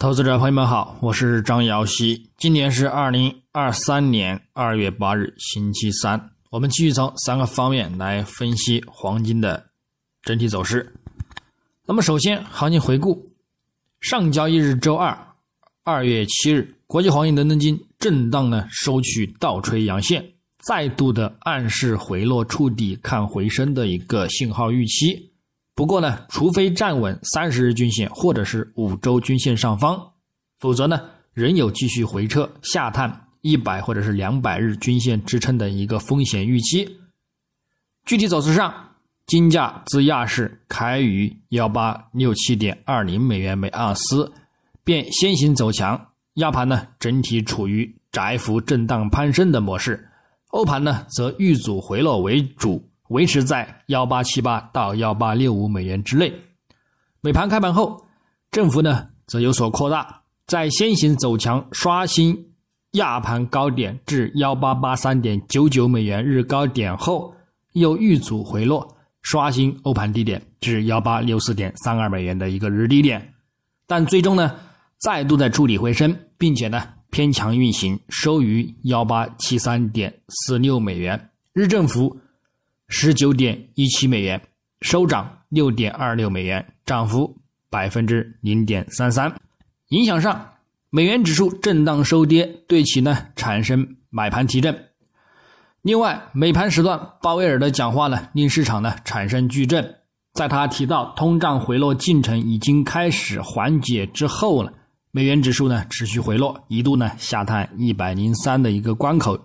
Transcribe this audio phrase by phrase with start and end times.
[0.00, 2.30] 投资者朋友们好，我是张瑶希。
[2.38, 6.30] 今年是二零二三年二月八日，星期三。
[6.48, 9.62] 我们继续从三个方面来分析黄金的
[10.22, 10.94] 整体走势。
[11.86, 13.30] 那么，首先，行情回顾：
[14.00, 15.14] 上交易日周二，
[15.84, 20.24] 二月七日，国际黄金伦敦金震荡呢收取倒锤阳线，
[20.64, 25.29] 再度的暗示回落触底看回升的一个信号预期。
[25.80, 29.98] 不过呢，除非站稳三十日均线或者是五周均线上方，
[30.58, 31.00] 否则呢，
[31.32, 36.98] 仍有继续回撤下探一百或者是两百日均线支撑的一个风险预期。
[38.04, 38.90] 具体走势上，
[39.24, 44.30] 金价自亚市开于幺八六七点二零美元每盎司，
[44.84, 50.10] 便先行走强，亚盘呢整体处于窄幅震荡攀升的模式，
[50.48, 52.89] 欧盘呢则遇阻回落为主。
[53.10, 56.32] 维持在幺八七八到幺八六五美元之内。
[57.20, 58.06] 美盘开盘后，
[58.52, 62.52] 振幅呢则有所扩大，在先行走强刷新
[62.92, 67.34] 亚盘高点至幺八八三点九九美元日高点后，
[67.72, 73.34] 又遇阻回落，刷新欧盘低点至幺八六四点三二美元的一个日低点，
[73.88, 74.54] 但最终呢
[74.98, 82.16] 再度在筑底回升，并且呢偏强运行，收于幺八七三点四六美元，日振幅。
[82.92, 84.42] 十九点一七美元，
[84.80, 87.38] 收涨六点二六美元，涨幅
[87.70, 89.32] 百分之零点三三。
[89.90, 90.54] 影响上，
[90.90, 94.76] 美元指数震荡收跌，对其呢产生买盘提振。
[95.82, 99.94] 另外，美盘时段鲍威尔的讲话呢令市场呢产生巨震，
[100.34, 104.72] 在他提到通胀回落进程已经开始缓解之后了，
[105.12, 109.38] 美元指数呢持续回落，一度呢下探一百零三的一个关口。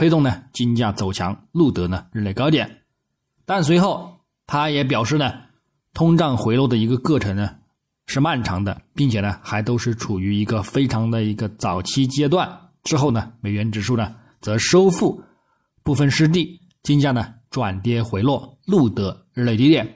[0.00, 2.78] 推动呢金价走强，录得呢日内高点，
[3.44, 5.30] 但随后他也表示呢，
[5.92, 7.50] 通胀回落的一个过程呢
[8.06, 12.50] 是漫长的，并且呢还都是处于一个非常的一个早期阶段。
[12.82, 15.22] 之后呢，美元指数呢则收复
[15.82, 19.86] 部分失地，金价呢转跌回落，录得日内低点。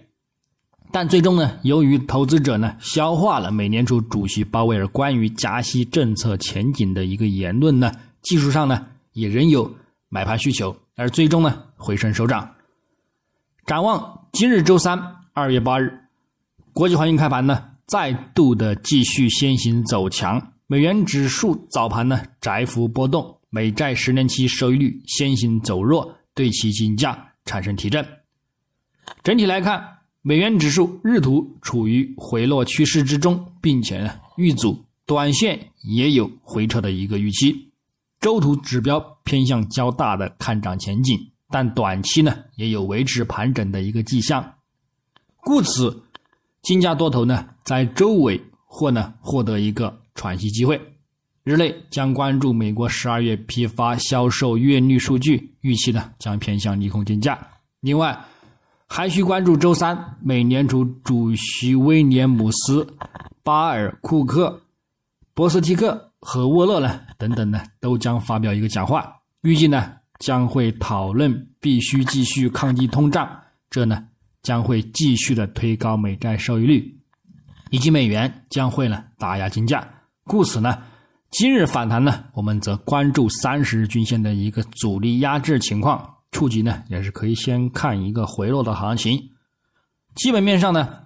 [0.93, 7.91] 但最终呢，由于投资者呢消化了美联储主席鲍威尔关于加息政策前景的一个言论呢，
[8.21, 9.75] 技术上呢也仍有。
[10.15, 12.49] 买盘需求，而最终呢回升收涨。
[13.67, 14.97] 展望今日周三
[15.33, 15.93] 二月八日，
[16.73, 28.07] 国际黄金开盘呢再度的继续先行走强，美元指数早盘呢窄幅波动，美债十年期收益率先行走弱，对其金价产生提振。
[29.25, 29.85] 整体来看，
[30.23, 37.64] 美元指数日图处于回落趋势之中，并且呢遇阻，短线也有回撤的一个预期。
[38.25, 41.15] 周图指标偏向较大的看涨前景，
[41.51, 44.43] 但短期呢也有维持盘整的一个迹象，
[45.43, 46.03] 故此
[46.63, 50.81] 金价多头呢在周尾或呢获得一个喘息机会。
[51.43, 57.39] 日内将关注美国十二月批发销售月率数据，预期呢将偏向利空金价。
[57.81, 58.19] 另外
[58.87, 62.87] 还需关注周三美联储主席威廉姆斯、
[63.43, 64.63] 巴尔库克、
[65.35, 66.13] 波斯蒂克。
[66.27, 73.29] 和沃勒呢，等等呢，都将发表一个讲话，预计呢将会讨论必须继续抗击通胀，
[73.69, 74.03] 这呢
[74.43, 76.99] 将会继续的推高美债收益率，
[77.69, 79.87] 以及美元将会呢打压金价。
[80.25, 80.83] 故此呢，
[81.31, 89.23] 今日反弹呢，我们则关注三十日均线的一个阻力压制情况，触及呢也是可以先看一个回落的行情。
[90.15, 91.04] 基本面上呢。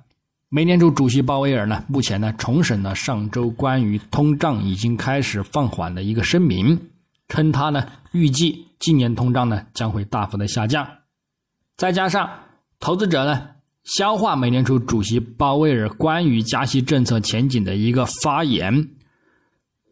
[0.50, 6.88] 美联储主席鲍威尔呢，目前呢重审了上周关于通胀已经开始放缓的一个声明，
[7.28, 10.88] 称他呢预计今年通胀呢将会大幅的下降。
[11.76, 12.31] 再加上
[12.81, 13.47] 投资者呢
[13.84, 18.88] 消化美联储主席鲍威尔关于加息政策前景的一个发言，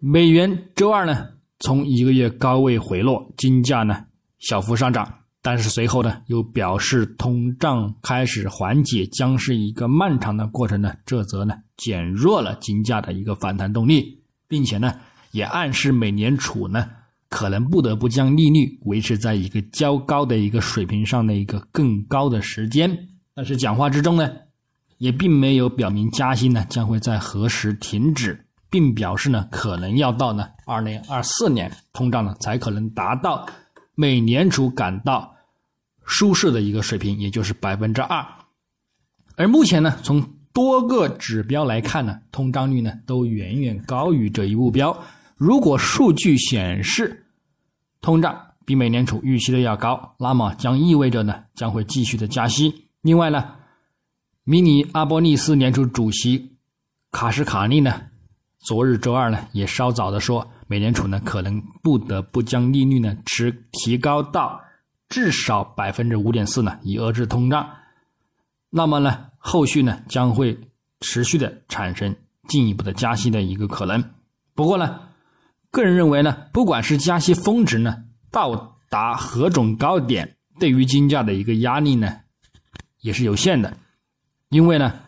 [0.00, 1.28] 美元周二呢
[1.60, 4.06] 从一个月高位回落，金价呢
[4.38, 5.06] 小幅上涨。
[5.46, 14.92] 但是随后呢，又表示通胀开始缓解将是一个漫长的过程呢，这则呢减弱了金价的一个反弹动力，并且呢
[15.30, 16.90] 也暗示美联储呢
[17.28, 23.06] 可能不得不将利率维持在一个较高的一个水平上的一个更高的时间。
[23.32, 24.28] 但是讲话之中呢，
[24.98, 33.46] 也并没有表明加息呢将会在何时停止，并表示呢可能要到呢二零二四年通胀呢才可能达到
[33.94, 35.35] 美联储感到。
[36.06, 38.24] 舒适的一个水平，也就是百分之二。
[39.36, 40.22] 而目前呢，从
[40.52, 44.96] 多个指标来看呢，通胀率呢都远远高于这一目标。
[45.36, 47.26] 如果数据显示
[48.00, 52.88] 通胀比美联储预期的要高，那么将意味着呢将会继续的加息。
[53.02, 53.52] 另外呢，
[54.44, 56.56] 迷你阿波利斯联储主席
[57.10, 58.00] 卡什卡利呢
[58.60, 64.58] 昨日周二呢，也稍早的说，美联储呢可能不得不将利率呢持提高到
[65.08, 67.68] 至少百分之五点四呢，以遏制通胀。
[68.70, 70.58] 那么呢，后续呢将会
[71.00, 72.14] 持续的产生
[72.48, 74.02] 进一步的加息的一个可能。
[74.54, 75.00] 不过呢，
[75.70, 82.20] 个人认为呢，不管是加息峰值呢到达何种高点，对于金价的一个压力呢
[83.00, 83.76] 也是有限的，
[84.50, 85.00] 因为呢。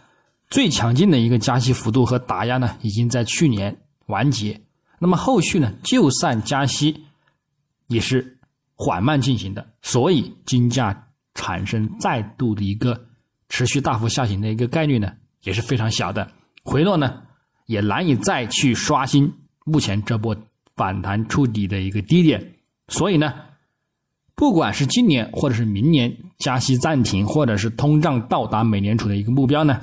[0.51, 4.59] 最强劲的一个加息幅度和打压呢，已经在去年完结。
[4.99, 7.05] 那么后续呢，就算加息，
[7.89, 8.38] 也是
[8.81, 12.99] 缓慢进行的，所以金价产生再度的一个
[13.49, 16.31] 持续大幅下行的一个概率呢，也是非常小的。
[16.63, 17.21] 回落呢，
[17.67, 19.29] 也难以再去刷新
[19.65, 20.37] 目前这波
[20.77, 22.55] 反弹触底的一个低点。
[22.87, 23.35] 所以呢，
[24.37, 29.81] 不管是今年或者是明年加息暂停，或者是通胀到达美联储的一个目标呢？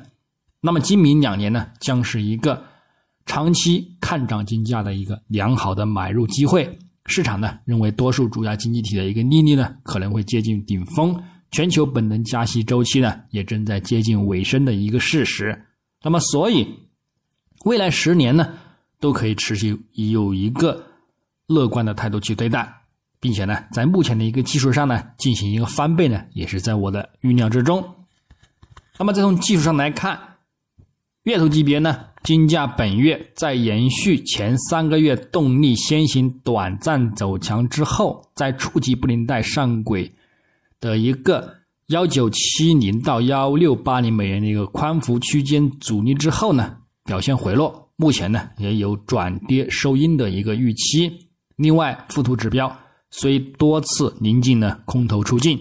[0.62, 2.64] 那么今明两年呢，将是一个
[3.26, 6.80] 长期看涨金价的一个良好的买入机会。
[7.08, 11.16] 市场呢认为，多数主要经济体的一个利率呢可能会接近顶峰，
[11.52, 15.66] 全球本轮加息周期呢也正在接近尾声的一个事实。
[16.02, 16.68] 那么，所以
[17.66, 18.54] 未来十年呢
[19.00, 20.84] 都可以持续有一个
[21.48, 22.82] 乐观的态度去对待，
[23.20, 27.84] 并且呢，在目前的一个技术上呢进行一个翻倍呢，也是在我的预料之中。
[28.98, 30.20] 那么，再从技术上来看。
[31.24, 40.12] 月头级别呢，金价本月在延续前三个月动力先行短暂走强之后，在触及布林带上轨
[40.80, 41.54] 的一个
[41.90, 51.30] 幺九七零到幺六八零美元的一个宽幅区间阻力之后呢，表现回落，目前呢也有转跌收阴的一个预期。
[51.58, 52.76] 另外，附图指标
[53.12, 55.60] 虽多次临近呢空头出尽，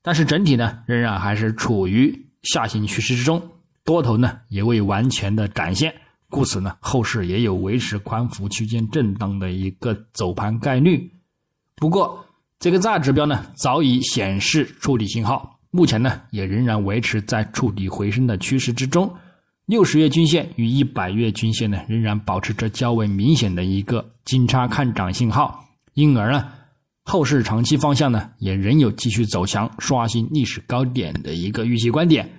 [0.00, 3.42] 但是整体呢仍然还是处于下行趋势之中。
[3.88, 5.94] 多头呢也未完全的展现，
[6.28, 11.10] 故此呢后市也有维持宽幅区间震荡的一个走盘概率。
[11.74, 12.22] 不过
[12.58, 19.10] 这个大指标呢早已显示触底信号，目前呢也仍然维持在触底回升的趋势之中。
[19.64, 25.64] 六十月均线与一百月均线呢仍然保持着较为明显的一个金叉看涨信号，
[25.94, 26.46] 因而呢
[27.04, 32.30] 后市长期方向呢也仍有继续走强、刷新历史高点的一个预期观点。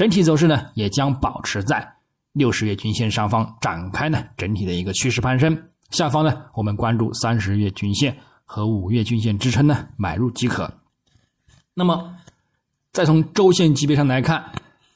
[0.00, 1.86] 整体走势呢，也将保持在
[2.32, 5.54] 六十月均线上方展开呢整体的一个趋势攀升。
[5.90, 8.16] 下方呢，我们关注三十月均线
[8.46, 10.72] 和五月均线支撑呢，买入即可。
[11.74, 12.16] 那么，
[12.94, 14.42] 再从周线级别上来看，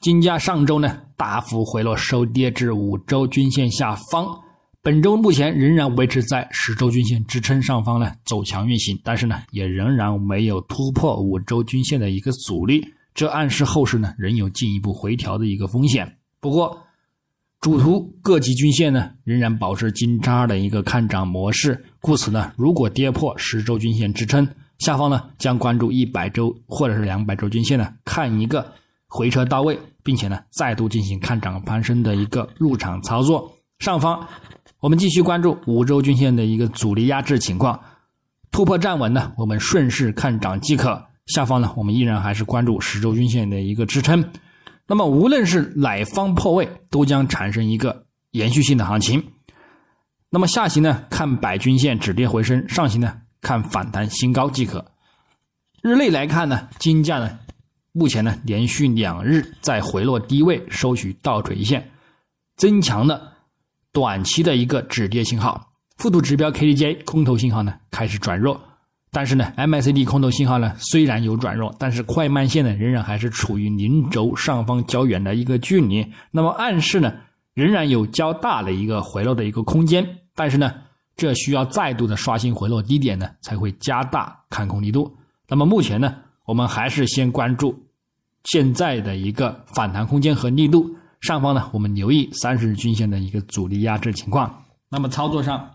[0.01, 4.25] 金价上周呢大幅回落，收跌至五周均线下方。
[4.81, 12.94] 本周目前仍然维持在十周均线支撑上方呢走强运行，但是呢，也仍然没有突破五周均线的一个阻力。
[13.15, 16.17] 这暗示后市呢仍有进一步回调的一个风险。
[16.39, 16.77] 不过，
[17.61, 24.47] 主图各级均线呢仍然保持金叉的一个看涨模式，故此呢，如果跌破十周均线支撑，
[24.79, 28.73] 下方呢将关注一百周或者是两百周均线呢，看一个
[29.07, 33.51] 回撤到位，并且呢再度进行看涨攀升的一个入场操作。
[33.79, 34.27] 上方
[34.81, 37.79] 我们继续关注五周均线的一个阻力压制情况，
[38.51, 41.01] 突破站稳呢，我们顺势看涨即可。
[41.27, 44.31] 下方呢，我们依然还是关注十周均线的一个支撑。
[44.87, 49.23] 那么，无论是哪方破位，都将产生一个延续性的行情。
[50.29, 54.85] 那么下行呢，看百均线止跌回升；上行呢，看反弹新高即可。
[55.81, 57.39] 日内来看呢，金价呢，
[57.93, 61.89] 目前呢连续两日在回落低位收取倒锤线，
[62.55, 63.33] 增强了
[63.91, 65.71] 短期的一个止跌信号。
[65.97, 68.61] 复图指标 KDJ 空头信号呢开始转弱。
[69.15, 77.13] 但是呢，MACD 空头信号呢虽然有转弱，但是快慢线呢仍然还是处于零轴上方较远的一个距离，那么暗示呢
[77.53, 80.05] 仍然有较大的一个回落的一个空间。
[80.35, 80.73] 但是呢，
[81.15, 85.15] 这需要再度的刷新回落低点呢，才会加大看空力度。
[85.47, 87.73] 那么目前呢，我们还是先关注
[88.43, 90.93] 现在的一个反弹空间和力度。
[91.21, 94.61] 上方呢，我们留意三十日均线的一个阻力压制情况。
[94.89, 95.71] 那么操作上。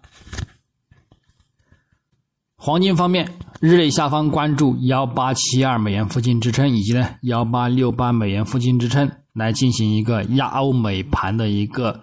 [2.62, 3.26] 黄金方面，
[3.58, 12.02] 日内下方关注幺八七二美元附近支撑，以及呢幺八六八美元附近支撑，来进行一个亚欧美盘的一个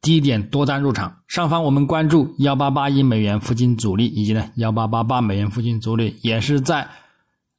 [0.00, 1.12] 低点多单入场。
[1.26, 6.86] 上方我们关注幺八八一美元附近阻力，以及呢幺八八八美元附近阻力，也是在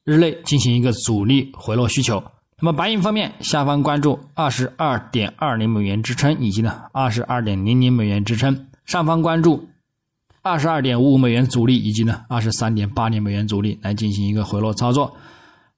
[0.05, 2.23] 日内进行一个阻力回落需求。
[2.61, 8.67] 那么白银方面，下方关注二十二点二零美元支撑，以及呢二十二点零零美元支撑。
[8.85, 9.67] 上方关注。
[10.43, 15.13] 二十二点五五美元阻力，以及呢二十三点八零美元阻力来进行一个回落操作。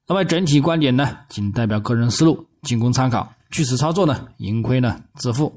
[0.08, 3.34] 那么整体观点呢，仅代表个人思路，仅供参考。
[3.50, 5.52] 据此操作呢，盈亏呢自负。